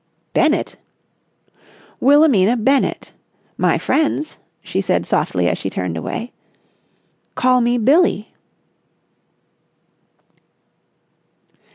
[0.33, 0.77] "Bennett!"
[1.99, 3.13] "Wilhelmina Bennett.
[3.55, 6.31] My friends," she said softly as she turned away,
[7.35, 8.33] "call me Billie!"